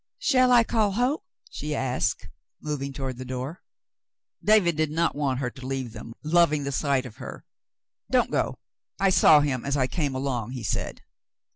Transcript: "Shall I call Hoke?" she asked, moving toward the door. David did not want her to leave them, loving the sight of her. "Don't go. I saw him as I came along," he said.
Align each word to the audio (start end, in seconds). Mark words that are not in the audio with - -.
"Shall 0.17 0.51
I 0.51 0.63
call 0.63 0.93
Hoke?" 0.93 1.21
she 1.51 1.75
asked, 1.75 2.27
moving 2.59 2.91
toward 2.91 3.17
the 3.19 3.23
door. 3.23 3.61
David 4.43 4.75
did 4.75 4.89
not 4.89 5.13
want 5.13 5.37
her 5.41 5.51
to 5.51 5.67
leave 5.67 5.93
them, 5.93 6.15
loving 6.23 6.63
the 6.63 6.71
sight 6.71 7.05
of 7.05 7.17
her. 7.17 7.45
"Don't 8.09 8.31
go. 8.31 8.57
I 8.99 9.11
saw 9.11 9.41
him 9.41 9.63
as 9.63 9.77
I 9.77 9.85
came 9.85 10.15
along," 10.15 10.53
he 10.53 10.63
said. 10.63 11.03